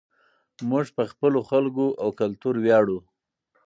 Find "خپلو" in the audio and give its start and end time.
1.11-1.39